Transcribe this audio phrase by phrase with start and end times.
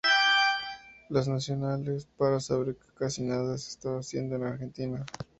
[1.09, 5.05] Los nacionales, para saber que casi nada se estaba haciendo en la Argentina.